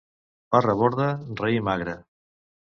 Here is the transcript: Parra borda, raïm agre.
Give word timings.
Parra 0.55 0.73
borda, 0.79 1.09
raïm 1.43 1.71
agre. 1.75 1.95